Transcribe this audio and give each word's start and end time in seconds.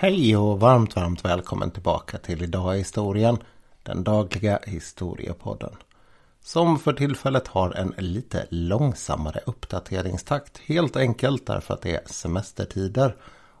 Hej 0.00 0.36
och 0.36 0.60
varmt, 0.60 0.96
varmt 0.96 1.24
välkommen 1.24 1.70
tillbaka 1.70 2.18
till 2.18 2.42
Idag 2.42 2.74
i 2.74 2.78
historien. 2.78 3.38
Den 3.82 4.04
dagliga 4.04 4.58
historiepodden. 4.66 5.76
Som 6.40 6.78
för 6.78 6.92
tillfället 6.92 7.48
har 7.48 7.70
en 7.70 7.94
lite 7.98 8.46
långsammare 8.50 9.40
uppdateringstakt. 9.46 10.58
Helt 10.58 10.96
enkelt 10.96 11.46
därför 11.46 11.74
att 11.74 11.82
det 11.82 11.94
är 11.94 12.00
semestertider. 12.06 13.16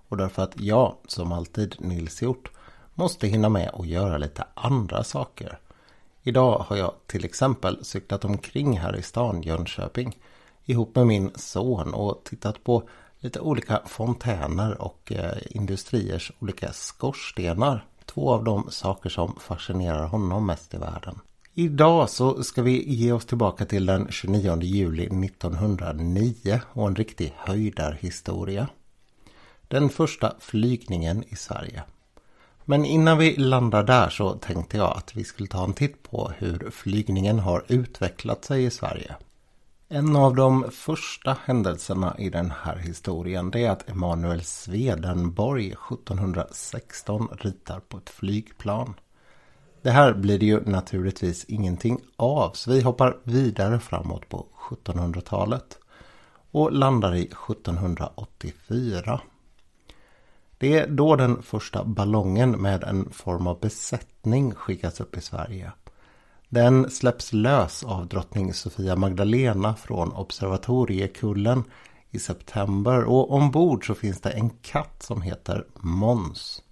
Och 0.08 0.16
därför 0.16 0.42
att 0.42 0.60
jag, 0.60 0.96
som 1.06 1.32
alltid 1.32 1.76
Nils 1.78 2.22
Hjort, 2.22 2.50
måste 2.94 3.26
hinna 3.26 3.48
med 3.48 3.70
att 3.74 3.86
göra 3.86 4.18
lite 4.18 4.44
andra 4.54 5.04
saker. 5.04 5.58
Idag 6.22 6.64
har 6.68 6.76
jag 6.76 6.92
till 7.06 7.24
exempel 7.24 7.84
cyklat 7.84 8.24
omkring 8.24 8.78
här 8.78 8.96
i 8.96 9.02
stan 9.02 9.42
Jönköping 9.42 10.16
ihop 10.64 10.96
med 10.96 11.06
min 11.06 11.30
son 11.34 11.94
och 11.94 12.20
tittat 12.24 12.64
på 12.64 12.88
lite 13.20 13.40
olika 13.40 13.82
fontäner 13.86 14.82
och 14.82 15.12
eh, 15.12 15.38
industriers 15.50 16.32
olika 16.38 16.72
skorstenar. 16.72 17.84
Två 18.04 18.32
av 18.32 18.44
de 18.44 18.70
saker 18.70 19.10
som 19.10 19.36
fascinerar 19.40 20.06
honom 20.06 20.46
mest 20.46 20.74
i 20.74 20.76
världen. 20.76 21.18
Idag 21.54 22.10
så 22.10 22.42
ska 22.42 22.62
vi 22.62 22.94
ge 22.94 23.12
oss 23.12 23.26
tillbaka 23.26 23.64
till 23.64 23.86
den 23.86 24.06
29 24.10 24.58
juli 24.62 25.06
1909 25.06 26.60
och 26.72 26.86
en 26.88 26.96
riktig 26.96 27.34
höjdarhistoria. 27.36 28.68
Den 29.68 29.88
första 29.88 30.34
flygningen 30.40 31.24
i 31.28 31.36
Sverige. 31.36 31.82
Men 32.64 32.84
innan 32.84 33.18
vi 33.18 33.36
landar 33.36 33.82
där 33.82 34.08
så 34.08 34.32
tänkte 34.34 34.76
jag 34.76 34.96
att 34.96 35.16
vi 35.16 35.24
skulle 35.24 35.48
ta 35.48 35.64
en 35.64 35.72
titt 35.72 36.02
på 36.02 36.32
hur 36.38 36.70
flygningen 36.70 37.38
har 37.38 37.64
utvecklat 37.68 38.44
sig 38.44 38.64
i 38.64 38.70
Sverige. 38.70 39.16
En 39.90 40.16
av 40.16 40.34
de 40.34 40.70
första 40.70 41.36
händelserna 41.44 42.14
i 42.18 42.30
den 42.30 42.50
här 42.50 42.76
historien 42.76 43.50
det 43.50 43.64
är 43.64 43.70
att 43.70 43.88
Emanuel 43.90 44.44
Swedenborg 44.44 45.66
1716 45.66 47.28
ritar 47.32 47.80
på 47.80 47.96
ett 47.96 48.10
flygplan. 48.10 48.94
Det 49.82 49.90
här 49.90 50.14
blir 50.14 50.38
det 50.38 50.46
ju 50.46 50.60
naturligtvis 50.60 51.44
ingenting 51.44 52.00
av 52.16 52.50
så 52.54 52.70
vi 52.70 52.80
hoppar 52.80 53.16
vidare 53.22 53.80
framåt 53.80 54.28
på 54.28 54.46
1700-talet 54.70 55.78
och 56.50 56.72
landar 56.72 57.14
i 57.14 57.22
1784. 57.22 59.20
Det 60.58 60.78
är 60.78 60.86
då 60.88 61.16
den 61.16 61.42
första 61.42 61.84
ballongen 61.84 62.50
med 62.50 62.84
en 62.84 63.10
form 63.10 63.46
av 63.46 63.60
besättning 63.60 64.54
skickas 64.54 65.00
upp 65.00 65.16
i 65.16 65.20
Sverige. 65.20 65.72
Den 66.48 66.90
släpps 66.90 67.32
lös 67.32 67.84
av 67.84 68.06
drottning 68.06 68.54
Sofia 68.54 68.96
Magdalena 68.96 69.74
från 69.74 70.12
observatoriekullen 70.12 71.64
i 72.10 72.18
september 72.18 73.04
och 73.04 73.30
ombord 73.30 73.86
så 73.86 73.94
finns 73.94 74.20
det 74.20 74.30
en 74.30 74.50
katt 74.50 75.02
som 75.02 75.22
heter 75.22 75.66
Måns. 75.74 76.62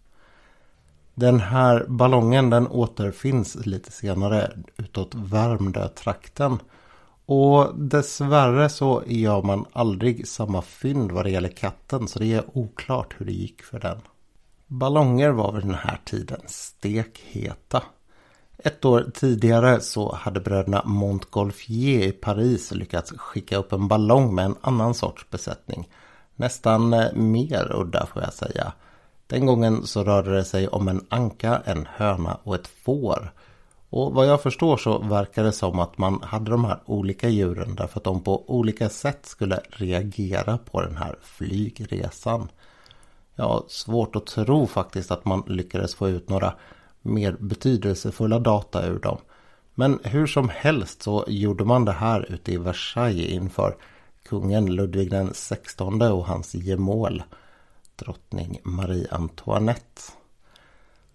Den 1.15 1.41
här 1.41 1.87
ballongen 1.89 2.51
den 2.51 2.69
återfinns 2.69 3.67
lite 3.67 3.93
senare 3.93 4.51
utåt 4.77 5.15
Värmdö-trakten. 5.15 6.59
Och 7.27 7.79
dessvärre 7.79 8.69
så 8.69 9.03
gör 9.07 9.43
man 9.43 9.65
aldrig 9.73 10.29
samma 10.29 10.63
fynd 10.63 11.13
vad 11.13 11.25
det 11.25 11.31
gäller 11.31 11.49
katten 11.49 12.09
så 12.09 12.19
det 12.19 12.33
är 12.33 12.59
oklart 12.59 13.15
hur 13.19 13.27
det 13.27 13.33
gick 13.33 13.63
för 13.63 13.81
den. 13.81 13.99
Ballonger 14.67 15.31
var 15.31 15.53
vid 15.53 15.63
den 15.63 15.75
här 15.75 16.01
tiden 16.05 16.41
stekheta. 16.47 17.83
Ett 18.59 18.85
år 18.85 19.11
tidigare 19.15 19.81
så 19.81 20.15
hade 20.15 20.41
bröderna 20.41 20.83
Montgolfier 20.85 22.07
i 22.07 22.13
Paris 22.13 22.73
lyckats 22.73 23.13
skicka 23.17 23.57
upp 23.57 23.73
en 23.73 23.89
ballong 23.89 24.35
med 24.35 24.45
en 24.45 24.57
annan 24.61 24.95
sorts 24.95 25.31
besättning. 25.31 25.89
Nästan 26.37 26.93
eh, 26.93 27.13
mer 27.13 27.73
udda 27.77 28.07
får 28.07 28.23
jag 28.23 28.33
säga. 28.33 28.73
Den 29.27 29.47
gången 29.47 29.87
så 29.87 30.05
rörde 30.05 30.35
det 30.37 30.45
sig 30.45 30.69
om 30.69 30.89
en 30.89 31.07
anka, 31.09 31.63
en 31.65 31.87
höna 31.97 32.39
och 32.43 32.55
ett 32.55 32.67
får. 32.67 33.33
Och 33.91 34.15
vad 34.15 34.27
jag 34.27 34.43
förstår 34.43 34.77
så 34.77 34.99
verkar 34.99 35.45
det 35.45 35.53
som 35.53 35.81
att 35.81 35.99
man 35.99 36.23
hade 36.23 36.51
de 36.51 36.65
här 36.65 36.79
olika 36.85 37.29
djuren 37.29 37.75
därför 37.75 38.01
att 38.01 38.05
de 38.05 38.21
på 38.23 38.51
olika 38.51 38.89
sätt 38.89 39.27
skulle 39.27 39.61
reagera 39.71 40.59
på 40.59 40.81
den 40.81 40.97
här 40.97 41.17
flygresan. 41.23 42.49
Jag 43.35 43.45
har 43.45 43.65
svårt 43.69 44.17
att 44.17 44.27
tro 44.27 44.67
faktiskt 44.67 45.11
att 45.11 45.25
man 45.25 45.43
lyckades 45.47 45.95
få 45.95 46.09
ut 46.09 46.29
några 46.29 46.55
mer 47.07 47.33
betydelsefulla 47.33 48.39
data 48.39 48.87
ur 48.87 48.99
dem. 48.99 49.19
Men 49.75 49.99
hur 50.05 50.27
som 50.27 50.49
helst 50.49 51.03
så 51.03 51.25
gjorde 51.29 51.65
man 51.65 51.85
det 51.85 51.93
här 51.93 52.33
ute 52.33 52.53
i 52.53 52.57
Versailles 52.57 53.31
inför 53.31 53.77
kungen 54.29 54.75
Ludvig 54.75 55.11
den 55.11 55.29
XVI 55.29 56.11
och 56.11 56.27
hans 56.27 56.55
gemål 56.55 57.23
drottning 57.97 58.61
Marie 58.65 59.09
Antoinette. 59.11 60.03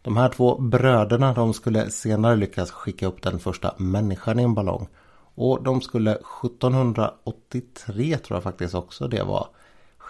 De 0.02 0.18
här 0.18 0.30
två 0.30 0.58
bröderna 0.58 1.34
de 1.34 1.54
skulle 1.54 1.92
senare 1.92 2.36
lyckas 2.36 2.72
skicka 2.72 3.08
upp 3.08 3.22
den 3.22 3.40
första 3.40 3.74
människan 3.78 4.40
i 4.40 4.44
en 4.44 4.54
ballong. 4.54 4.88
Och 5.36 5.64
de 5.64 5.82
skulle 5.82 6.12
1783 6.12 8.18
tror 8.18 8.36
jag 8.36 8.44
faktiskt 8.44 8.76
också 8.76 9.08
det 9.08 9.24
var 9.24 9.48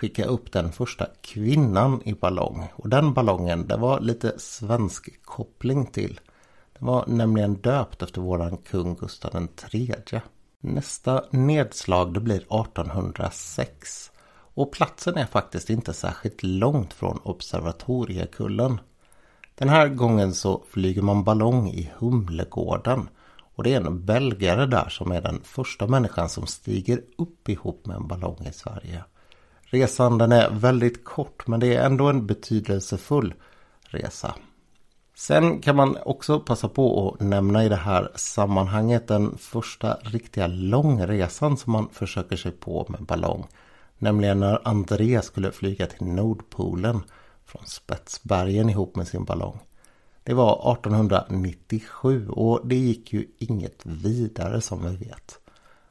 skicka 0.01 0.25
upp 0.25 0.51
den 0.51 0.72
första 0.72 1.07
kvinnan 1.22 2.01
i 2.06 2.13
ballong. 2.13 2.67
Och 2.75 2.89
den 2.89 3.13
ballongen 3.13 3.67
det 3.67 3.78
var 3.78 4.00
lite 4.00 4.39
svensk 4.39 5.23
koppling 5.23 5.85
till. 5.85 6.19
Den 6.79 6.88
var 6.88 7.06
nämligen 7.07 7.53
döpt 7.53 8.01
efter 8.01 8.22
våran 8.22 8.57
kung 8.57 8.95
Gustav 8.95 9.47
III. 9.73 10.22
Nästa 10.59 11.23
nedslag 11.31 12.13
det 12.13 12.19
blir 12.19 12.35
1806. 12.35 14.12
Och 14.53 14.72
platsen 14.72 15.17
är 15.17 15.25
faktiskt 15.25 15.69
inte 15.69 15.94
särskilt 15.94 16.44
långt 16.44 16.94
från 16.94 17.19
observatoriekullen. 17.23 18.79
Den 19.56 19.69
här 19.69 19.88
gången 19.88 20.33
så 20.33 20.63
flyger 20.69 21.01
man 21.01 21.23
ballong 21.23 21.69
i 21.69 21.91
Humlegården. 21.97 23.09
Och 23.56 23.63
det 23.63 23.73
är 23.73 23.81
en 23.81 24.06
belgare 24.06 24.66
där 24.66 24.89
som 24.89 25.12
är 25.12 25.22
den 25.22 25.41
första 25.44 25.88
människan 25.88 26.29
som 26.29 26.47
stiger 26.47 27.01
upp 27.18 27.50
ihop 27.50 27.85
med 27.85 27.95
en 27.95 28.07
ballong 28.07 28.47
i 28.50 28.53
Sverige. 28.53 29.03
Resan 29.74 30.18
den 30.18 30.32
är 30.32 30.50
väldigt 30.50 31.04
kort 31.04 31.48
men 31.48 31.59
det 31.59 31.76
är 31.76 31.86
ändå 31.86 32.08
en 32.09 32.28
betydelsefull 32.28 33.34
resa. 33.82 34.36
Sen 35.16 35.62
kan 35.62 35.76
man 35.76 35.98
också 36.06 36.40
passa 36.40 36.68
på 36.68 37.12
att 37.12 37.28
nämna 37.28 37.66
i 37.66 37.70
det 37.70 37.76
här 37.76 38.12
sammanhanget 38.16 39.08
den 39.08 39.38
första 39.38 39.94
riktiga 39.94 40.48
långresan 40.48 41.58
som 41.58 41.72
man 41.72 41.90
försöker 41.92 42.36
sig 42.36 42.52
på 42.52 42.86
med 42.90 43.04
ballong. 43.04 43.48
Nämligen 43.98 44.40
när 44.40 44.68
André 44.68 45.22
skulle 45.22 45.52
flyga 45.52 45.86
till 45.86 46.08
Nordpolen 46.08 47.04
från 47.46 47.66
Spetsbergen 47.66 48.70
ihop 48.70 48.96
med 48.96 49.08
sin 49.08 49.24
ballong. 49.24 49.60
Det 50.24 50.34
var 50.34 50.72
1897 50.74 52.30
och 52.30 52.68
det 52.68 52.76
gick 52.76 53.14
ju 53.14 53.28
inget 53.38 53.86
vidare 53.86 54.62
som 54.62 54.86
vi 54.86 54.96
vet. 54.96 55.40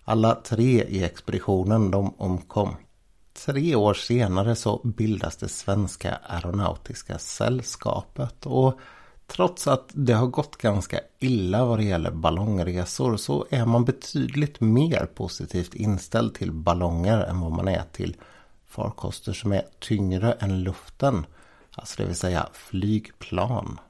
Alla 0.05 0.35
tre 0.35 0.85
i 0.85 1.05
expeditionen 1.05 1.91
de 1.91 2.15
omkom. 2.19 2.77
Tre 3.33 3.75
år 3.75 3.95
senare 3.95 4.55
så 4.55 4.81
bildas 4.85 5.37
det 5.37 5.49
Svenska 5.49 6.19
Aeronautiska 6.29 7.19
Sällskapet 7.19 8.47
och 8.47 8.79
trots 9.27 9.69
att 9.69 9.91
det 9.93 10.13
har 10.13 10.27
gått 10.27 10.57
ganska 10.57 11.01
illa 11.19 11.65
vad 11.65 11.79
det 11.79 11.85
gäller 11.85 12.11
ballongresor 12.11 13.17
så 13.17 13.47
är 13.51 13.67
man 13.67 13.85
betydligt 13.85 14.61
mer 14.61 15.07
positivt 15.15 15.75
inställd 15.75 16.35
till 16.35 16.53
ballonger 16.53 17.19
än 17.19 17.41
vad 17.41 17.53
man 17.53 17.69
är 17.69 17.83
till 17.93 18.17
farkoster 18.67 19.33
som 19.33 19.53
är 19.53 19.63
tyngre 19.79 20.33
än 20.33 20.63
luften. 20.63 21.27
Alltså 21.73 21.95
det 22.03 22.07
vill 22.09 22.17
säga 22.17 22.49
flygplan. 22.53 23.81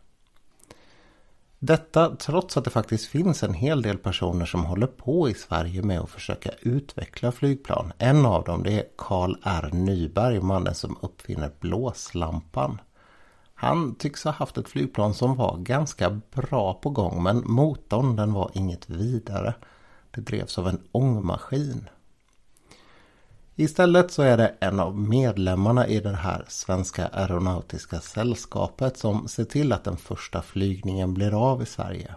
Detta 1.63 2.17
trots 2.17 2.57
att 2.57 2.65
det 2.65 2.71
faktiskt 2.71 3.07
finns 3.07 3.43
en 3.43 3.55
hel 3.55 3.83
del 3.83 3.99
personer 3.99 4.47
som 4.47 4.65
håller 4.65 4.87
på 4.87 5.29
i 5.29 5.35
Sverige 5.35 5.83
med 5.83 6.01
att 6.01 6.11
försöka 6.11 6.51
utveckla 6.61 7.33
flygplan. 7.33 7.93
En 7.99 8.27
av 8.27 8.45
dem 8.45 8.63
det 8.63 8.73
är 8.73 8.85
Carl 8.99 9.37
R 9.43 9.71
Nyberg, 9.73 10.41
mannen 10.41 10.75
som 10.75 10.99
uppfinner 11.01 11.51
blåslampan. 11.61 12.81
Han 13.55 13.95
tycks 13.95 14.25
ha 14.25 14.31
haft 14.31 14.59
ett 14.59 14.69
flygplan 14.69 15.15
som 15.15 15.37
var 15.37 15.57
ganska 15.57 16.21
bra 16.35 16.75
på 16.75 16.91
gång 16.91 17.23
men 17.23 17.43
motorn 17.47 18.17
den 18.17 18.33
var 18.33 18.51
inget 18.55 18.91
vidare. 18.91 19.55
Det 20.11 20.21
drevs 20.21 20.59
av 20.59 20.69
en 20.69 20.81
ångmaskin. 20.93 21.89
Istället 23.61 24.11
så 24.11 24.23
är 24.23 24.37
det 24.37 24.55
en 24.61 24.81
av 24.81 24.99
medlemmarna 24.99 25.87
i 25.87 26.01
det 26.01 26.17
här 26.17 26.45
svenska 26.49 27.07
aeronautiska 27.07 28.01
sällskapet 28.01 28.97
som 28.97 29.29
ser 29.29 29.45
till 29.45 29.73
att 29.73 29.85
den 29.85 29.97
första 29.97 30.43
flygningen 30.43 31.15
blir 31.15 31.51
av 31.51 31.63
i 31.63 31.67
Sverige. 31.67 32.15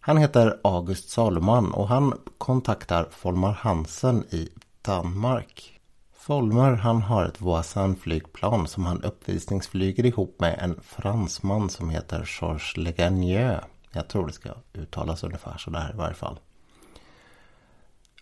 Han 0.00 0.16
heter 0.16 0.60
August 0.64 1.08
Salomon 1.08 1.72
och 1.72 1.88
han 1.88 2.18
kontaktar 2.38 3.08
Folmar 3.10 3.52
Hansen 3.52 4.24
i 4.30 4.48
Danmark. 4.82 5.80
Folmer 6.14 6.72
han 6.72 7.02
har 7.02 7.24
ett 7.24 7.40
Voisin-flygplan 7.40 8.66
som 8.66 8.86
han 8.86 9.02
uppvisningsflyger 9.02 10.06
ihop 10.06 10.36
med 10.40 10.58
en 10.62 10.80
fransman 10.82 11.70
som 11.70 11.90
heter 11.90 12.28
Georges 12.40 12.76
Legagneux. 12.76 13.64
Jag 13.92 14.08
tror 14.08 14.26
det 14.26 14.32
ska 14.32 14.50
uttalas 14.72 15.24
ungefär 15.24 15.58
sådär 15.58 15.90
i 15.94 15.96
varje 15.96 16.14
fall. 16.14 16.38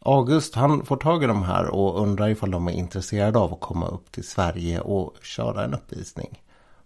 August 0.05 0.55
han 0.55 0.85
får 0.85 0.97
tag 0.97 1.25
i 1.25 1.26
de 1.26 1.43
här 1.43 1.67
och 1.67 2.02
undrar 2.02 2.29
ifall 2.29 2.50
de 2.50 2.69
är 2.69 2.73
intresserade 2.73 3.38
av 3.38 3.52
att 3.52 3.61
komma 3.61 3.88
upp 3.88 4.12
till 4.12 4.29
Sverige 4.29 4.81
och 4.81 5.17
köra 5.23 5.64
en 5.64 5.75
uppvisning. 5.75 6.43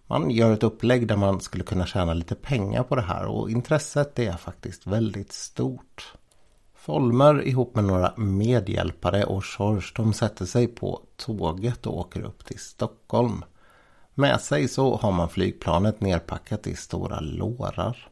Man 0.07 0.31
gör 0.31 0.53
ett 0.53 0.63
upplägg 0.63 1.07
där 1.07 1.17
man 1.17 1.41
skulle 1.41 1.63
kunna 1.63 1.85
tjäna 1.85 2.13
lite 2.13 2.35
pengar 2.35 2.83
på 2.83 2.95
det 2.95 3.01
här 3.01 3.25
och 3.25 3.49
intresset 3.49 4.19
är 4.19 4.37
faktiskt 4.37 4.87
väldigt 4.87 5.33
stort. 5.33 6.13
Folmer 6.75 7.47
ihop 7.47 7.75
med 7.75 7.83
några 7.83 8.13
medhjälpare 8.17 9.23
och 9.23 9.43
George 9.59 9.87
de 9.95 10.13
sätter 10.13 10.45
sig 10.45 10.67
på 10.67 11.01
tåget 11.15 11.85
och 11.85 11.97
åker 11.97 12.21
upp 12.21 12.45
till 12.45 12.59
Stockholm. 12.59 13.43
Med 14.13 14.41
sig 14.41 14.67
så 14.67 14.95
har 14.95 15.11
man 15.11 15.29
flygplanet 15.29 16.01
nerpackat 16.01 16.67
i 16.67 16.75
stora 16.75 17.19
lårar. 17.19 18.09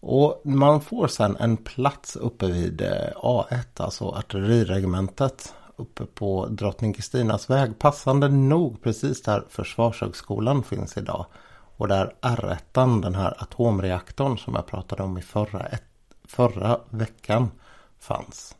Och 0.00 0.40
man 0.44 0.80
får 0.80 1.08
sen 1.08 1.36
en 1.36 1.56
plats 1.56 2.16
uppe 2.16 2.46
vid 2.46 2.80
eh, 2.80 3.12
A1, 3.16 3.64
alltså 3.76 4.04
artilleriregementet 4.04 5.54
uppe 5.76 6.06
på 6.06 6.46
Drottning 6.46 6.92
Kristinas 6.92 7.50
väg. 7.50 7.78
Passande 7.78 8.28
nog 8.28 8.82
precis 8.82 9.22
där 9.22 9.44
Försvarshögskolan 9.48 10.62
finns 10.62 10.96
idag. 10.96 11.26
Och 11.76 11.88
där 11.88 12.14
R1, 12.20 13.02
den 13.02 13.14
här 13.14 13.42
atomreaktorn 13.42 14.38
som 14.38 14.54
jag 14.54 14.66
pratade 14.66 15.02
om 15.02 15.18
i 15.18 15.22
förra, 15.22 15.66
ett, 15.66 15.84
förra 16.24 16.80
veckan 16.90 17.50
fanns. 17.98 18.56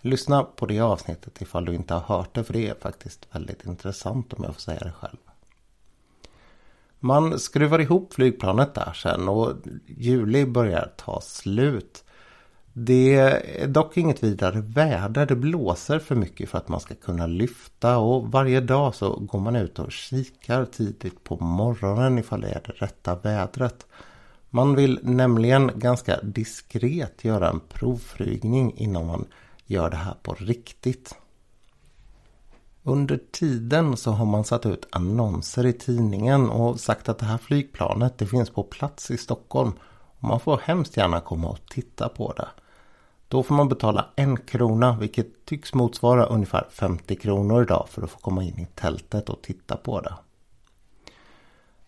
Lyssna 0.00 0.42
på 0.42 0.66
det 0.66 0.80
avsnittet 0.80 1.42
ifall 1.42 1.64
du 1.64 1.74
inte 1.74 1.94
har 1.94 2.16
hört 2.16 2.34
det 2.34 2.44
för 2.44 2.52
det 2.52 2.68
är 2.68 2.74
faktiskt 2.74 3.26
väldigt 3.30 3.64
intressant 3.64 4.32
om 4.32 4.44
jag 4.44 4.54
får 4.54 4.60
säga 4.60 4.80
det 4.80 4.92
själv. 4.92 5.18
Man 7.04 7.38
skruvar 7.38 7.78
ihop 7.78 8.14
flygplanet 8.14 8.74
där 8.74 8.92
sen 8.92 9.28
och 9.28 9.56
juli 9.86 10.46
börjar 10.46 10.92
ta 10.96 11.20
slut. 11.20 12.04
Det 12.72 13.14
är 13.14 13.66
dock 13.66 13.96
inget 13.96 14.22
vidare 14.22 14.60
väder. 14.60 15.26
Det 15.26 15.36
blåser 15.36 15.98
för 15.98 16.14
mycket 16.14 16.50
för 16.50 16.58
att 16.58 16.68
man 16.68 16.80
ska 16.80 16.94
kunna 16.94 17.26
lyfta 17.26 17.98
och 17.98 18.32
varje 18.32 18.60
dag 18.60 18.94
så 18.94 19.16
går 19.16 19.40
man 19.40 19.56
ut 19.56 19.78
och 19.78 19.92
kikar 19.92 20.64
tidigt 20.64 21.24
på 21.24 21.36
morgonen 21.44 22.18
ifall 22.18 22.40
det 22.40 22.48
är 22.48 22.62
det 22.66 22.72
rätta 22.72 23.14
vädret. 23.14 23.86
Man 24.50 24.74
vill 24.74 24.98
nämligen 25.02 25.70
ganska 25.74 26.20
diskret 26.22 27.24
göra 27.24 27.50
en 27.50 27.60
provflygning 27.60 28.76
innan 28.76 29.06
man 29.06 29.24
gör 29.66 29.90
det 29.90 29.96
här 29.96 30.14
på 30.22 30.34
riktigt. 30.34 31.14
Under 32.84 33.20
tiden 33.30 33.96
så 33.96 34.10
har 34.10 34.26
man 34.26 34.44
satt 34.44 34.66
ut 34.66 34.88
annonser 34.90 35.66
i 35.66 35.72
tidningen 35.72 36.50
och 36.50 36.80
sagt 36.80 37.08
att 37.08 37.18
det 37.18 37.24
här 37.24 37.38
flygplanet 37.38 38.18
det 38.18 38.26
finns 38.26 38.50
på 38.50 38.62
plats 38.62 39.10
i 39.10 39.18
Stockholm. 39.18 39.72
Och 40.18 40.28
man 40.28 40.40
får 40.40 40.60
hemskt 40.64 40.96
gärna 40.96 41.20
komma 41.20 41.48
och 41.48 41.66
titta 41.66 42.08
på 42.08 42.32
det. 42.32 42.48
Då 43.28 43.42
får 43.42 43.54
man 43.54 43.68
betala 43.68 44.06
en 44.16 44.36
krona 44.36 44.96
vilket 44.96 45.44
tycks 45.44 45.74
motsvara 45.74 46.24
ungefär 46.24 46.66
50 46.70 47.16
kronor 47.16 47.62
idag 47.62 47.86
för 47.88 48.02
att 48.02 48.10
få 48.10 48.18
komma 48.18 48.44
in 48.44 48.58
i 48.58 48.66
tältet 48.74 49.28
och 49.28 49.42
titta 49.42 49.76
på 49.76 50.00
det. 50.00 50.14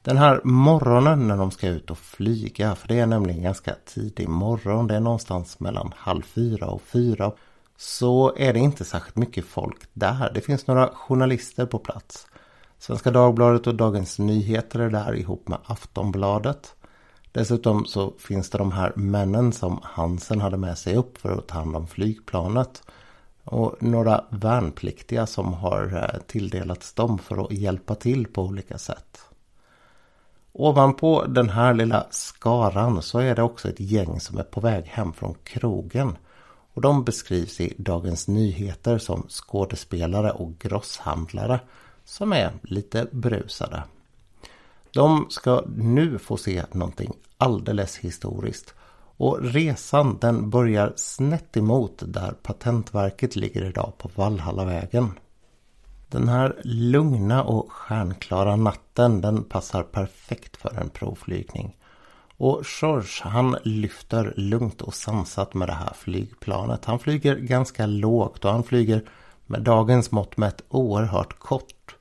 Den 0.02 0.16
här 0.16 0.40
morgonen 0.44 1.28
när 1.28 1.36
de 1.36 1.50
ska 1.50 1.68
ut 1.68 1.90
och 1.90 1.98
flyga, 1.98 2.74
för 2.74 2.88
det 2.88 2.98
är 2.98 3.06
nämligen 3.06 3.42
ganska 3.42 3.74
tidig 3.84 4.28
morgon, 4.28 4.86
det 4.86 4.94
är 4.94 5.00
någonstans 5.00 5.60
mellan 5.60 5.92
halv 5.96 6.22
fyra 6.22 6.66
och 6.66 6.82
fyra 6.82 7.32
så 7.76 8.34
är 8.36 8.52
det 8.52 8.58
inte 8.58 8.84
särskilt 8.84 9.16
mycket 9.16 9.44
folk 9.44 9.82
där. 9.92 10.30
Det 10.34 10.40
finns 10.40 10.66
några 10.66 10.88
journalister 10.88 11.66
på 11.66 11.78
plats. 11.78 12.26
Svenska 12.78 13.10
Dagbladet 13.10 13.66
och 13.66 13.74
Dagens 13.74 14.18
Nyheter 14.18 14.80
är 14.80 14.90
där 14.90 15.14
ihop 15.14 15.48
med 15.48 15.58
Aftonbladet. 15.64 16.74
Dessutom 17.32 17.86
så 17.86 18.14
finns 18.18 18.50
det 18.50 18.58
de 18.58 18.72
här 18.72 18.92
männen 18.96 19.52
som 19.52 19.80
Hansen 19.82 20.40
hade 20.40 20.56
med 20.56 20.78
sig 20.78 20.96
upp 20.96 21.18
för 21.18 21.32
att 21.32 21.48
ta 21.48 21.54
hand 21.54 21.76
om 21.76 21.86
flygplanet. 21.86 22.82
Och 23.44 23.82
några 23.82 24.24
värnpliktiga 24.30 25.26
som 25.26 25.52
har 25.52 25.96
eh, 25.96 26.20
tilldelats 26.26 26.92
dem 26.92 27.18
för 27.18 27.44
att 27.44 27.52
hjälpa 27.52 27.94
till 27.94 28.26
på 28.26 28.42
olika 28.42 28.78
sätt. 28.78 29.18
Ovanpå 30.52 31.24
den 31.24 31.48
här 31.48 31.74
lilla 31.74 32.06
skaran 32.10 33.02
så 33.02 33.18
är 33.18 33.34
det 33.34 33.42
också 33.42 33.68
ett 33.68 33.80
gäng 33.80 34.20
som 34.20 34.38
är 34.38 34.42
på 34.42 34.60
väg 34.60 34.84
hem 34.84 35.12
från 35.12 35.34
krogen. 35.44 36.16
Och 36.74 36.82
de 36.82 37.04
beskrivs 37.04 37.60
i 37.60 37.74
Dagens 37.78 38.28
Nyheter 38.28 38.98
som 38.98 39.26
skådespelare 39.28 40.30
och 40.30 40.58
grosshandlare 40.58 41.60
som 42.04 42.32
är 42.32 42.52
lite 42.62 43.06
brusade. 43.12 43.82
De 44.92 45.26
ska 45.30 45.64
nu 45.76 46.18
få 46.18 46.36
se 46.36 46.64
någonting 46.72 47.12
alldeles 47.36 47.96
historiskt. 47.96 48.74
Och 49.16 49.42
resan 49.42 50.18
den 50.20 50.50
börjar 50.50 50.92
snett 50.96 51.56
emot 51.56 52.02
där 52.06 52.32
Patentverket 52.42 53.36
ligger 53.36 53.64
idag 53.64 53.92
på 53.98 54.10
Valhallavägen. 54.14 55.12
Den 56.08 56.28
här 56.28 56.60
lugna 56.64 57.44
och 57.44 57.72
stjärnklara 57.72 58.56
natten 58.56 59.20
den 59.20 59.44
passar 59.44 59.82
perfekt 59.82 60.56
för 60.56 60.74
en 60.80 60.90
provflygning. 60.90 61.76
Och 62.36 62.62
George 62.80 63.08
han 63.22 63.56
lyfter 63.62 64.34
lugnt 64.36 64.82
och 64.82 64.94
sansat 64.94 65.54
med 65.54 65.68
det 65.68 65.72
här 65.72 65.92
flygplanet. 65.94 66.84
Han 66.84 66.98
flyger 66.98 67.36
ganska 67.36 67.86
lågt 67.86 68.44
och 68.44 68.50
han 68.50 68.64
flyger 68.64 69.02
med 69.46 69.62
dagens 69.62 70.10
mått 70.10 70.36
mätt 70.36 70.62
oerhört 70.68 71.38
kort. 71.38 71.96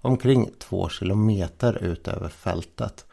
Omkring 0.00 0.50
två 0.58 0.88
kilometer 0.88 1.84
ut 1.84 2.08
över 2.08 2.28
fältet. 2.28 3.06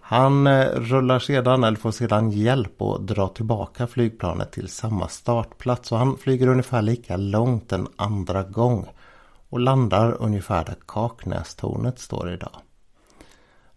Han 0.00 0.46
eh, 0.46 0.66
rullar 0.66 1.18
sedan, 1.18 1.64
eller 1.64 1.76
får 1.76 1.90
sedan 1.90 2.30
hjälp 2.30 2.82
att 2.82 3.06
dra 3.06 3.28
tillbaka 3.28 3.86
flygplanet 3.86 4.52
till 4.52 4.68
samma 4.68 5.08
startplats. 5.08 5.92
Och 5.92 5.98
han 5.98 6.16
flyger 6.16 6.48
ungefär 6.48 6.82
lika 6.82 7.16
långt 7.16 7.72
en 7.72 7.88
andra 7.96 8.42
gång. 8.42 8.86
Och 9.48 9.60
landar 9.60 10.16
ungefär 10.20 10.64
där 10.64 10.76
Kaknästornet 10.86 11.98
står 11.98 12.32
idag. 12.32 12.60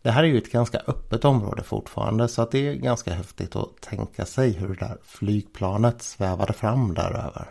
Det 0.01 0.11
här 0.11 0.23
är 0.23 0.27
ju 0.27 0.37
ett 0.37 0.51
ganska 0.51 0.77
öppet 0.87 1.25
område 1.25 1.63
fortfarande 1.63 2.27
så 2.27 2.41
att 2.41 2.51
det 2.51 2.67
är 2.67 2.73
ganska 2.73 3.13
häftigt 3.13 3.55
att 3.55 3.81
tänka 3.81 4.25
sig 4.25 4.51
hur 4.51 4.67
det 4.67 4.85
där 4.85 4.97
flygplanet 5.03 6.01
svävade 6.01 6.53
fram 6.53 6.93
däröver. 6.93 7.47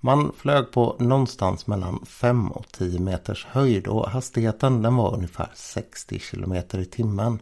Man 0.00 0.32
flög 0.36 0.70
på 0.70 0.96
någonstans 0.98 1.66
mellan 1.66 2.04
5 2.06 2.52
och 2.52 2.66
10 2.72 3.00
meters 3.00 3.46
höjd 3.50 3.86
och 3.86 4.10
hastigheten 4.10 4.82
den 4.82 4.96
var 4.96 5.14
ungefär 5.14 5.50
60 5.54 6.18
km 6.18 6.54
i 6.54 6.84
timmen. 6.84 7.38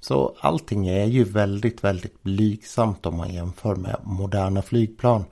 Så 0.00 0.36
allting 0.40 0.88
är 0.88 1.04
ju 1.04 1.24
väldigt, 1.24 1.84
väldigt 1.84 2.22
blygsamt 2.22 3.06
om 3.06 3.16
man 3.16 3.34
jämför 3.34 3.76
med 3.76 3.96
moderna 4.02 4.62
flygplan. 4.62 5.24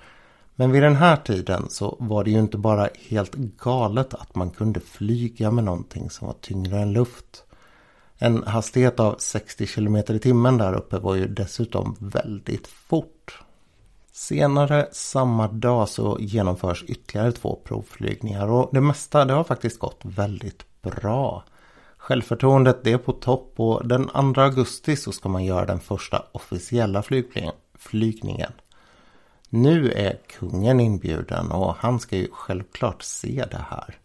Men 0.54 0.72
vid 0.72 0.82
den 0.82 0.96
här 0.96 1.16
tiden 1.16 1.66
så 1.68 1.96
var 2.00 2.24
det 2.24 2.30
ju 2.30 2.38
inte 2.38 2.58
bara 2.58 2.88
helt 3.08 3.34
galet 3.34 4.14
att 4.14 4.34
man 4.34 4.50
kunde 4.50 4.80
flyga 4.80 5.50
med 5.50 5.64
någonting 5.64 6.10
som 6.10 6.26
var 6.26 6.34
tyngre 6.40 6.80
än 6.80 6.92
luft. 6.92 7.43
En 8.18 8.42
hastighet 8.42 9.00
av 9.00 9.16
60 9.18 9.66
km 9.66 9.96
i 9.96 10.18
timmen 10.18 10.58
där 10.58 10.74
uppe 10.74 10.98
var 10.98 11.14
ju 11.14 11.26
dessutom 11.26 11.96
väldigt 11.98 12.66
fort. 12.66 13.40
Senare 14.12 14.88
samma 14.92 15.48
dag 15.48 15.88
så 15.88 16.16
genomförs 16.20 16.84
ytterligare 16.88 17.32
två 17.32 17.60
provflygningar 17.64 18.48
och 18.48 18.70
det 18.72 18.80
mesta 18.80 19.24
det 19.24 19.32
har 19.32 19.44
faktiskt 19.44 19.78
gått 19.78 20.00
väldigt 20.02 20.82
bra. 20.82 21.44
Självförtroendet 21.96 22.84
det 22.84 22.92
är 22.92 22.98
på 22.98 23.12
topp 23.12 23.52
och 23.56 23.88
den 23.88 24.08
2 24.34 24.40
augusti 24.40 24.96
så 24.96 25.12
ska 25.12 25.28
man 25.28 25.44
göra 25.44 25.66
den 25.66 25.80
första 25.80 26.22
officiella 26.32 27.02
flygningen. 27.78 28.52
Nu 29.48 29.92
är 29.92 30.18
kungen 30.38 30.80
inbjuden 30.80 31.52
och 31.52 31.74
han 31.78 32.00
ska 32.00 32.16
ju 32.16 32.28
självklart 32.32 33.02
se 33.02 33.44
det 33.50 33.64
här. 33.70 33.98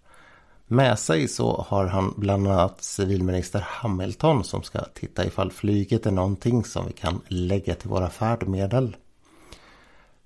Med 0.72 1.00
sig 1.00 1.28
så 1.28 1.66
har 1.68 1.86
han 1.86 2.14
bland 2.18 2.48
annat 2.48 2.84
civilminister 2.84 3.60
Hamilton 3.68 4.44
som 4.44 4.64
ska 4.64 4.80
titta 4.94 5.26
ifall 5.26 5.52
flyget 5.52 6.06
är 6.06 6.12
någonting 6.12 6.64
som 6.64 6.86
vi 6.88 6.94
kan 6.94 7.22
lägga 7.28 7.76
till 7.76 7.90
våra 7.90 8.10
färdmedel. 8.10 8.96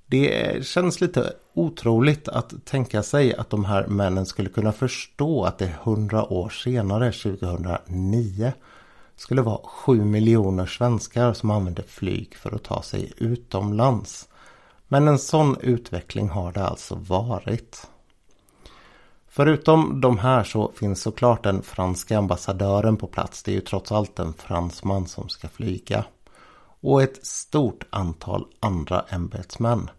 Det 0.06 0.66
känns 0.66 1.02
lite 1.02 1.34
otroligt 1.54 2.28
att 2.28 2.66
tänka 2.66 3.04
sig 3.04 3.36
att 3.36 3.50
de 3.50 3.66
här 3.66 3.88
männen 3.88 4.26
skulle 4.26 4.50
kunna 4.50 4.72
förstå 4.72 5.44
att 5.44 5.58
det 5.58 5.76
hundra 5.84 6.34
år 6.34 6.50
senare, 6.50 7.12
2009, 7.12 8.54
skulle 9.16 9.42
vara 9.42 9.62
sju 9.64 10.06
miljoner 10.06 10.66
svenskar 10.66 11.34
som 11.34 11.52
använder 11.52 11.84
flyg 11.84 12.36
för 12.36 12.56
att 12.56 12.64
ta 12.64 12.82
sig 12.82 13.14
utomlands. 13.18 14.30
Men 14.88 15.08
en 15.08 15.20
sån 15.20 15.58
utveckling 15.62 16.30
har 16.30 16.52
det 16.52 16.66
alltså 16.66 16.96
varit. 16.96 17.88
Förutom 19.36 20.02
de 20.02 20.18
här 20.18 20.44
så 20.44 20.72
finns 20.72 21.02
såklart 21.02 21.44
den 21.44 21.62
franska 21.62 22.18
ambassadören 22.18 22.98
på 22.98 23.08
plats. 23.08 23.44
Det 23.44 23.52
är 23.52 23.56
ju 23.56 23.62
trots 23.62 23.92
allt 23.92 24.20
en 24.20 24.34
fransman 24.34 25.08
som 25.08 25.30
ska 25.30 25.48
flyga. 25.48 26.06
Och 26.82 27.04
ett 27.04 27.26
stort 27.26 27.84
antal 27.90 28.46
andra 28.60 29.06
ämbetsmän. 29.10 29.90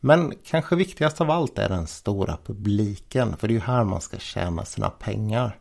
Men 0.00 0.34
kanske 0.44 0.76
viktigast 0.76 1.20
av 1.20 1.30
allt 1.30 1.58
är 1.58 1.68
den 1.68 1.86
stora 1.86 2.38
publiken. 2.46 3.36
För 3.36 3.48
det 3.48 3.52
är 3.52 3.54
ju 3.54 3.60
här 3.60 3.84
man 3.84 4.00
ska 4.00 4.18
tjäna 4.18 4.64
sina 4.64 4.90
pengar. 4.90 5.58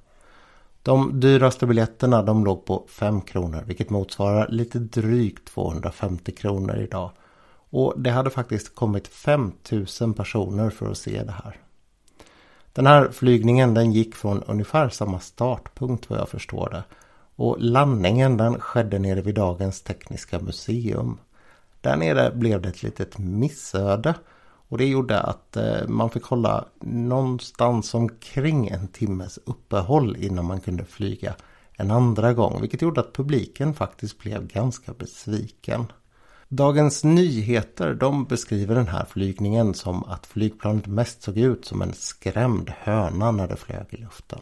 De 0.83 1.19
dyraste 1.19 1.67
biljetterna 1.67 2.23
de 2.23 2.45
låg 2.45 2.65
på 2.65 2.85
5 2.89 3.21
kronor 3.21 3.63
vilket 3.65 3.89
motsvarar 3.89 4.47
lite 4.49 4.79
drygt 4.79 5.47
250 5.47 6.31
kronor 6.31 6.77
idag. 6.77 7.11
Och 7.69 7.93
det 7.97 8.09
hade 8.09 8.29
faktiskt 8.29 8.75
kommit 8.75 9.07
5000 9.07 10.13
personer 10.13 10.69
för 10.69 10.91
att 10.91 10.97
se 10.97 11.23
det 11.23 11.35
här. 11.43 11.66
Den 12.77 12.85
här 12.85 13.09
flygningen 13.11 13.73
den 13.73 13.91
gick 13.91 14.15
från 14.15 14.43
ungefär 14.43 14.89
samma 14.89 15.19
startpunkt 15.19 16.09
vad 16.09 16.19
jag 16.19 16.29
förstår 16.29 16.69
det. 16.69 16.83
Och 17.35 17.55
landningen 17.59 18.37
den 18.37 18.59
skedde 18.59 18.99
nere 18.99 19.21
vid 19.21 19.35
dagens 19.35 19.81
Tekniska 19.81 20.39
museum. 20.39 21.17
Där 21.81 21.95
nere 21.95 22.31
blev 22.31 22.61
det 22.61 22.69
ett 22.69 22.83
litet 22.83 23.17
missöde. 23.17 24.13
Och 24.67 24.77
det 24.77 24.85
gjorde 24.85 25.19
att 25.19 25.57
eh, 25.57 25.87
man 25.87 26.09
fick 26.09 26.23
hålla 26.23 26.65
någonstans 26.81 27.93
omkring 27.93 28.67
en 28.67 28.87
timmes 28.87 29.39
uppehåll 29.45 30.15
innan 30.19 30.45
man 30.45 30.61
kunde 30.61 30.85
flyga 30.85 31.35
en 31.73 31.91
andra 31.91 32.33
gång. 32.33 32.61
Vilket 32.61 32.81
gjorde 32.81 33.01
att 33.01 33.13
publiken 33.13 33.73
faktiskt 33.73 34.17
blev 34.17 34.47
ganska 34.47 34.93
besviken. 34.93 35.85
Dagens 36.49 37.03
Nyheter 37.03 37.93
de 37.93 38.25
beskriver 38.25 38.75
den 38.75 38.87
här 38.87 39.05
flygningen 39.05 39.73
som 39.73 40.03
att 40.03 40.27
flygplanet 40.27 40.87
mest 40.87 41.21
såg 41.21 41.37
ut 41.37 41.65
som 41.65 41.81
en 41.81 41.93
skrämd 41.93 42.69
höna 42.69 43.31
när 43.31 43.47
det 43.47 43.55
flög 43.55 43.85
i 43.89 43.97
luften. 43.97 44.39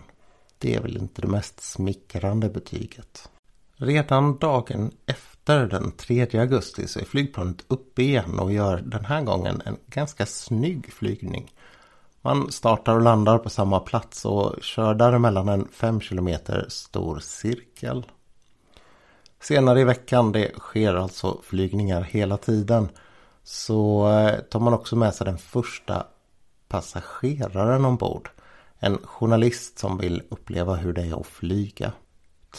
Det 0.58 0.76
är 0.76 0.82
väl 0.82 0.98
inte 0.98 1.22
det 1.22 1.28
mest 1.28 1.64
smickrande 1.64 2.50
betyget. 2.50 3.30
Redan 3.76 4.38
dagen 4.38 4.92
efter 5.06 5.68
den 5.68 5.92
3 5.92 6.40
augusti 6.40 6.88
så 6.88 7.00
är 7.00 7.06
flygplanet 7.06 7.66
uppe 7.68 8.02
igen 8.02 8.40
och 8.40 8.54
gör 8.54 8.78
den 8.78 9.06
här 9.06 9.22
gången 9.22 9.62
en 9.66 9.78
ganska 9.88 10.26
snygg 10.26 10.94
flygning. 10.94 11.54
Man 12.22 12.52
startar 12.52 12.96
och 12.96 13.02
landar 13.02 13.38
på 13.38 13.50
samma 13.50 13.80
plats 13.80 14.26
och 14.26 14.56
kör 14.62 14.94
däremellan 14.94 15.50
en 15.50 15.68
5 15.68 16.00
km 16.00 16.30
stor 16.68 17.20
cirkel. 17.20 18.06
Senare 19.48 19.82
i 19.82 19.84
veckan, 19.84 20.32
det 20.32 20.52
sker 20.60 20.94
alltså 20.94 21.42
flygningar 21.44 22.02
hela 22.02 22.38
tiden, 22.38 22.90
så 23.44 24.10
eh, 24.12 24.40
tar 24.40 24.60
man 24.60 24.74
också 24.74 24.96
med 24.96 25.14
sig 25.14 25.26
den 25.26 25.38
första 25.38 26.06
passageraren 26.68 27.86
ombord. 27.86 28.30
En 28.80 28.98
journalist 28.98 29.80
som 29.80 29.98
vill 29.98 30.24
uppleva 30.30 30.76
hur 30.76 30.94
det 30.94 31.02
är 31.02 31.20
att 31.20 31.28
flyga. 31.28 31.92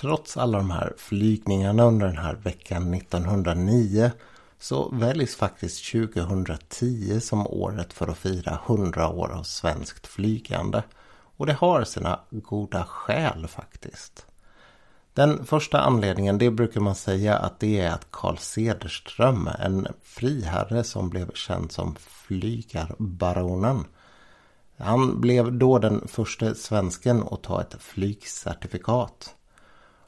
Trots 0.00 0.36
alla 0.36 0.58
de 0.58 0.70
här 0.70 0.94
flygningarna 0.96 1.84
under 1.84 2.06
den 2.06 2.18
här 2.18 2.34
veckan 2.34 2.94
1909 2.94 4.10
så 4.58 4.88
väljs 4.88 5.36
faktiskt 5.36 5.92
2010 5.92 7.20
som 7.20 7.46
året 7.46 7.92
för 7.92 8.08
att 8.08 8.18
fira 8.18 8.58
100 8.66 9.08
år 9.08 9.32
av 9.32 9.42
svenskt 9.42 10.06
flygande. 10.06 10.82
Och 11.36 11.46
det 11.46 11.52
har 11.52 11.84
sina 11.84 12.20
goda 12.30 12.84
skäl 12.84 13.46
faktiskt. 13.48 14.26
Den 15.16 15.44
första 15.44 15.80
anledningen 15.80 16.38
det 16.38 16.50
brukar 16.50 16.80
man 16.80 16.94
säga 16.94 17.36
att 17.36 17.60
det 17.60 17.80
är 17.80 17.90
att 17.90 18.10
Carl 18.10 18.36
Cederström, 18.38 19.50
en 19.58 19.86
friherre 20.02 20.84
som 20.84 21.10
blev 21.10 21.32
känd 21.32 21.72
som 21.72 21.96
Flygarbaronen. 21.98 23.84
Han 24.78 25.20
blev 25.20 25.52
då 25.52 25.78
den 25.78 26.08
första 26.08 26.54
svensken 26.54 27.22
att 27.30 27.42
ta 27.42 27.60
ett 27.60 27.76
flygcertifikat. 27.78 29.34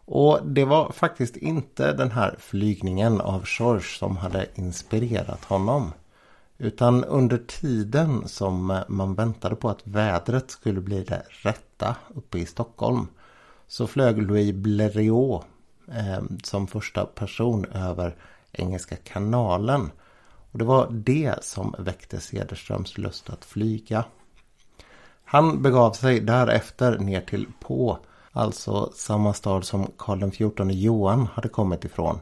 Och 0.04 0.40
det 0.44 0.64
var 0.64 0.92
faktiskt 0.92 1.36
inte 1.36 1.92
den 1.92 2.10
här 2.10 2.36
flygningen 2.38 3.20
av 3.20 3.44
George 3.58 3.98
som 3.98 4.16
hade 4.16 4.46
inspirerat 4.54 5.44
honom. 5.44 5.92
Utan 6.58 7.04
under 7.04 7.38
tiden 7.38 8.28
som 8.28 8.82
man 8.88 9.14
väntade 9.14 9.56
på 9.56 9.68
att 9.68 9.86
vädret 9.86 10.50
skulle 10.50 10.80
bli 10.80 11.04
det 11.04 11.22
rätta 11.28 11.96
uppe 12.14 12.38
i 12.38 12.46
Stockholm 12.46 13.06
så 13.68 13.86
flög 13.86 14.22
Louis 14.22 14.54
Blériot 14.54 15.42
eh, 15.92 16.22
som 16.42 16.66
första 16.66 17.04
person 17.04 17.64
över 17.64 18.16
Engelska 18.52 18.96
kanalen. 18.96 19.90
Och 20.52 20.58
det 20.58 20.64
var 20.64 20.90
det 20.90 21.44
som 21.44 21.74
väckte 21.78 22.20
Cederströms 22.20 22.98
lust 22.98 23.30
att 23.30 23.44
flyga. 23.44 24.04
Han 25.24 25.62
begav 25.62 25.92
sig 25.92 26.20
därefter 26.20 26.98
ner 26.98 27.20
till 27.20 27.46
På, 27.60 27.98
alltså 28.32 28.92
samma 28.94 29.34
stad 29.34 29.64
som 29.64 29.90
Karl 29.98 30.30
XIV 30.30 30.70
Johan 30.70 31.26
hade 31.26 31.48
kommit 31.48 31.84
ifrån, 31.84 32.20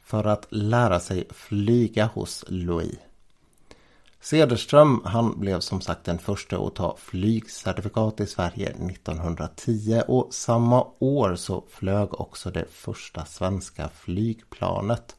för 0.00 0.24
att 0.24 0.46
lära 0.50 1.00
sig 1.00 1.28
flyga 1.30 2.06
hos 2.14 2.44
Louis. 2.48 2.98
Cederström 4.20 5.00
han 5.04 5.40
blev 5.40 5.60
som 5.60 5.80
sagt 5.80 6.04
den 6.04 6.18
första 6.18 6.58
att 6.58 6.74
ta 6.74 6.96
flygcertifikat 6.98 8.20
i 8.20 8.26
Sverige 8.26 8.68
1910 8.68 10.02
och 10.08 10.34
samma 10.34 10.86
år 10.98 11.34
så 11.36 11.64
flög 11.68 12.20
också 12.20 12.50
det 12.50 12.70
första 12.70 13.24
svenska 13.24 13.88
flygplanet. 13.88 15.16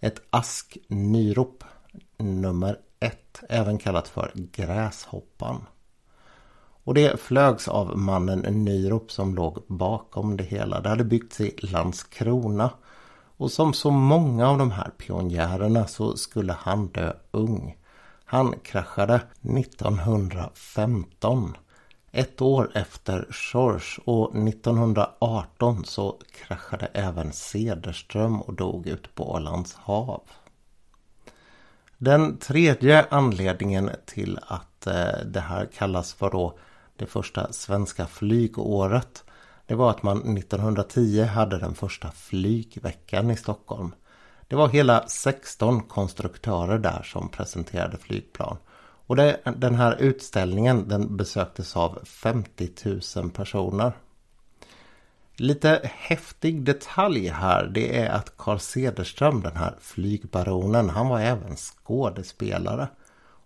Ett 0.00 0.22
Ask 0.30 0.78
Nyrop 0.88 1.64
nummer 2.18 2.78
ett, 3.00 3.42
även 3.48 3.78
kallat 3.78 4.08
för 4.08 4.32
Gräshoppan. 4.34 5.66
Och 6.84 6.94
det 6.94 7.20
flögs 7.20 7.68
av 7.68 7.98
mannen 7.98 8.64
Nyrop 8.64 9.12
som 9.12 9.34
låg 9.34 9.64
bakom 9.66 10.36
det 10.36 10.44
hela. 10.44 10.80
Det 10.80 10.88
hade 10.88 11.04
byggts 11.04 11.40
i 11.40 11.56
Landskrona. 11.58 12.70
Och 13.36 13.50
som 13.50 13.72
så 13.72 13.90
många 13.90 14.48
av 14.48 14.58
de 14.58 14.70
här 14.70 14.90
pionjärerna 14.98 15.86
så 15.86 16.16
skulle 16.16 16.52
han 16.52 16.86
dö 16.86 17.12
ung. 17.30 17.76
Han 18.32 18.54
kraschade 18.62 19.20
1915. 19.58 21.56
Ett 22.12 22.40
år 22.40 22.70
efter 22.74 23.28
George 23.52 24.02
och 24.04 24.48
1918 24.48 25.84
så 25.84 26.18
kraschade 26.32 26.86
även 26.86 27.32
Cederström 27.32 28.42
och 28.42 28.54
dog 28.54 28.86
ute 28.86 29.08
på 29.08 29.32
Ålands 29.32 29.74
hav. 29.74 30.22
Den 31.98 32.36
tredje 32.36 33.06
anledningen 33.10 33.90
till 34.06 34.38
att 34.46 34.86
eh, 34.86 35.24
det 35.26 35.40
här 35.40 35.68
kallas 35.74 36.12
för 36.12 36.30
då 36.30 36.58
det 36.96 37.06
första 37.06 37.52
svenska 37.52 38.06
flygåret 38.06 39.24
det 39.66 39.74
var 39.74 39.90
att 39.90 40.02
man 40.02 40.36
1910 40.36 41.22
hade 41.22 41.58
den 41.58 41.74
första 41.74 42.10
flygveckan 42.10 43.30
i 43.30 43.36
Stockholm. 43.36 43.94
Det 44.52 44.56
var 44.56 44.68
hela 44.68 45.08
16 45.08 45.82
konstruktörer 45.82 46.78
där 46.78 47.02
som 47.02 47.28
presenterade 47.28 47.96
flygplan. 47.98 48.56
Och 49.06 49.16
det, 49.16 49.40
den 49.56 49.74
här 49.74 49.96
utställningen 50.00 50.88
den 50.88 51.16
besöktes 51.16 51.76
av 51.76 51.98
50 52.04 52.68
000 53.16 53.30
personer. 53.30 53.92
Lite 55.36 55.80
häftig 55.82 56.62
detalj 56.62 57.28
här 57.28 57.70
det 57.74 57.98
är 57.98 58.10
att 58.10 58.36
Carl 58.36 58.58
Cederström, 58.58 59.40
den 59.40 59.56
här 59.56 59.74
flygbaronen, 59.80 60.90
han 60.90 61.08
var 61.08 61.20
även 61.20 61.56
skådespelare. 61.56 62.88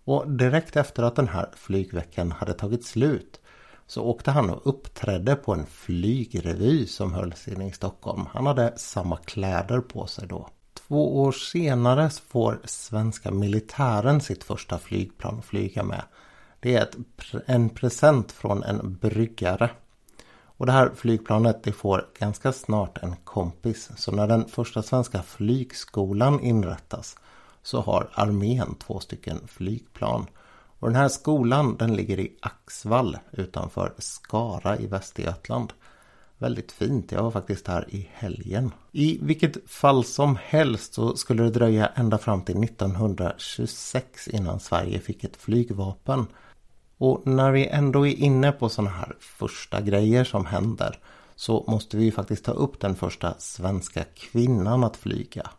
Och 0.03 0.31
direkt 0.31 0.75
efter 0.75 1.03
att 1.03 1.15
den 1.15 1.27
här 1.27 1.49
flygveckan 1.55 2.31
hade 2.31 2.53
tagit 2.53 2.85
slut 2.85 3.41
så 3.85 4.03
åkte 4.03 4.31
han 4.31 4.49
och 4.49 4.67
uppträdde 4.67 5.35
på 5.35 5.53
en 5.53 5.65
flygrevy 5.65 6.87
som 6.87 7.13
hölls 7.13 7.47
inne 7.47 7.67
i 7.67 7.71
Stockholm. 7.71 8.25
Han 8.33 8.45
hade 8.45 8.73
samma 8.77 9.17
kläder 9.17 9.79
på 9.79 10.07
sig 10.07 10.27
då. 10.27 10.49
Två 10.87 11.21
år 11.21 11.31
senare 11.31 12.09
får 12.09 12.59
svenska 12.63 13.31
militären 13.31 14.21
sitt 14.21 14.43
första 14.43 14.77
flygplan 14.79 15.39
att 15.39 15.45
flyga 15.45 15.83
med. 15.83 16.03
Det 16.59 16.75
är 16.75 16.81
ett, 16.81 16.97
en 17.45 17.69
present 17.69 18.31
från 18.31 18.63
en 18.63 18.97
bryggare. 19.01 19.69
Och 20.57 20.65
det 20.65 20.71
här 20.71 20.91
flygplanet 20.95 21.63
det 21.63 21.71
får 21.71 22.05
ganska 22.19 22.51
snart 22.51 22.97
en 22.97 23.15
kompis. 23.15 23.89
Så 23.97 24.11
när 24.11 24.27
den 24.27 24.45
första 24.45 24.83
svenska 24.83 25.23
flygskolan 25.23 26.39
inrättas 26.39 27.15
så 27.63 27.81
har 27.81 28.09
armén 28.13 28.75
två 28.75 28.99
stycken 28.99 29.47
flygplan. 29.47 30.27
Och 30.79 30.87
den 30.87 30.95
här 30.95 31.09
skolan 31.09 31.77
den 31.77 31.95
ligger 31.95 32.19
i 32.19 32.37
Axvall 32.41 33.17
utanför 33.31 33.93
Skara 33.97 34.77
i 34.77 34.87
Västergötland. 34.87 35.73
Väldigt 36.39 36.71
fint. 36.71 37.11
Jag 37.11 37.23
var 37.23 37.31
faktiskt 37.31 37.67
här 37.67 37.85
i 37.89 38.09
helgen. 38.13 38.71
I 38.91 39.19
vilket 39.21 39.69
fall 39.69 40.03
som 40.03 40.37
helst 40.43 40.93
så 40.93 41.15
skulle 41.15 41.43
det 41.43 41.49
dröja 41.49 41.87
ända 41.87 42.17
fram 42.17 42.41
till 42.41 42.63
1926 42.63 44.27
innan 44.27 44.59
Sverige 44.59 44.99
fick 44.99 45.23
ett 45.23 45.37
flygvapen. 45.37 46.27
Och 46.97 47.27
när 47.27 47.51
vi 47.51 47.67
ändå 47.67 48.07
är 48.07 48.15
inne 48.15 48.51
på 48.51 48.69
sådana 48.69 48.91
här 48.91 49.15
första 49.19 49.81
grejer 49.81 50.23
som 50.23 50.45
händer 50.45 50.99
så 51.35 51.65
måste 51.67 51.97
vi 51.97 52.03
ju 52.03 52.11
faktiskt 52.11 52.45
ta 52.45 52.51
upp 52.51 52.79
den 52.79 52.95
första 52.95 53.33
svenska 53.37 54.03
kvinnan 54.03 54.83
att 54.83 54.97
flyga. 54.97 55.49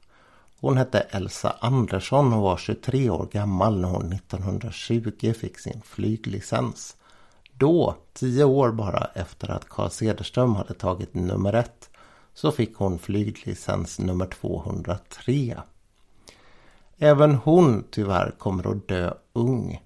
Hon 0.60 0.76
hette 0.76 1.00
Elsa 1.00 1.56
Andersson 1.60 2.32
och 2.32 2.42
var 2.42 2.56
23 2.56 3.10
år 3.10 3.28
gammal 3.32 3.80
när 3.80 3.88
hon 3.88 4.12
1920 4.12 5.32
fick 5.32 5.58
sin 5.58 5.82
flyglicens. 5.84 6.96
Då, 7.58 7.94
tio 8.12 8.44
år 8.44 8.72
bara 8.72 9.10
efter 9.14 9.50
att 9.50 9.68
Carl 9.68 9.90
Cederström 9.90 10.54
hade 10.54 10.74
tagit 10.74 11.14
nummer 11.14 11.52
ett, 11.52 11.90
så 12.34 12.52
fick 12.52 12.76
hon 12.76 12.98
flyglicens 12.98 13.98
nummer 13.98 14.26
203. 14.26 15.56
Även 16.98 17.34
hon 17.34 17.84
tyvärr 17.90 18.34
kommer 18.38 18.70
att 18.70 18.88
dö 18.88 19.14
ung. 19.32 19.82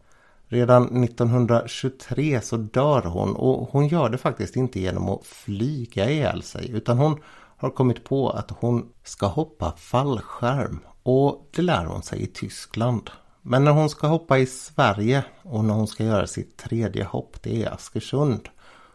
Redan 0.47 1.05
1923 1.05 2.41
så 2.41 2.57
dör 2.57 3.03
hon 3.03 3.37
och 3.37 3.69
hon 3.73 3.89
gör 3.89 4.09
det 4.09 4.19
faktiskt 4.19 4.57
inte 4.57 4.81
genom 4.81 5.09
att 5.09 5.27
flyga 5.27 6.11
ihjäl 6.11 6.43
sig 6.43 6.71
utan 6.71 6.99
hon 6.99 7.21
har 7.57 7.71
kommit 7.71 8.05
på 8.05 8.31
att 8.31 8.51
hon 8.51 8.89
ska 9.05 9.27
hoppa 9.27 9.73
fallskärm 9.77 10.81
och 11.03 11.49
det 11.57 11.63
lär 11.63 11.85
hon 11.85 12.03
sig 12.03 12.23
i 12.23 12.27
Tyskland. 12.27 13.11
Men 13.43 13.65
när 13.65 13.71
hon 13.71 13.89
ska 13.91 14.07
hoppa 14.07 14.39
i 14.39 14.47
Sverige 14.47 15.25
och 15.43 15.65
när 15.65 15.75
hon 15.75 15.87
ska 15.87 16.05
göra 16.05 16.27
sitt 16.27 16.57
tredje 16.57 17.05
hopp, 17.05 17.37
det 17.43 17.63
är 17.63 17.75
Askersund, 17.75 18.49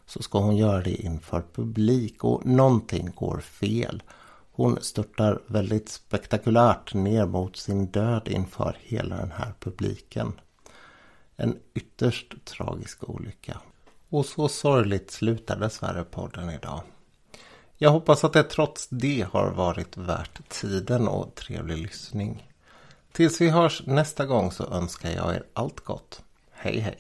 så 0.06 0.24
ska 0.24 0.40
hon 0.40 0.58
göra 0.58 0.82
det 0.82 0.96
inför 0.96 1.44
publik 1.54 2.24
och 2.24 2.46
någonting 2.46 3.12
går 3.16 3.40
fel. 3.40 4.04
Hon 4.52 4.78
störtar 4.82 5.42
väldigt 5.48 5.90
spektakulärt 5.90 6.94
ner 6.94 7.26
mot 7.26 7.58
sin 7.58 7.86
död 7.86 8.28
inför 8.28 8.78
hela 8.82 9.16
den 9.16 9.32
här 9.32 9.54
publiken. 9.60 10.34
En 11.36 11.58
ytterst 11.74 12.46
tragisk 12.46 13.10
olycka. 13.10 13.62
Och 14.10 14.26
så 14.26 14.48
sorgligt 14.48 15.12
slutar 15.12 15.60
dessvärre 15.60 16.04
podden 16.04 16.50
idag. 16.50 16.82
Jag 17.78 17.92
hoppas 17.92 18.24
att 18.24 18.34
det 18.34 18.44
trots 18.44 18.88
det 18.88 19.28
har 19.32 19.52
varit 19.52 19.98
värt 19.98 20.50
tiden 20.50 21.08
och 21.08 21.36
trevlig 21.36 21.78
lyssning. 21.78 22.48
Tills 23.18 23.42
vi 23.42 23.50
hörs 23.50 23.82
nästa 23.86 24.26
gång 24.26 24.52
så 24.52 24.66
önskar 24.66 25.10
jag 25.10 25.36
er 25.36 25.44
allt 25.54 25.80
gott. 25.80 26.22
Hej 26.52 26.80
hej! 26.80 26.96